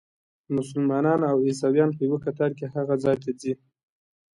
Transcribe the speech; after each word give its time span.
مسلمانان 0.55 1.19
او 1.31 1.37
عیسویان 1.47 1.89
په 1.97 2.01
یوه 2.07 2.19
کتار 2.25 2.51
کې 2.57 2.65
هغه 2.75 2.95
ځای 3.03 3.15
ته 3.23 3.31
ځي. 3.39 3.53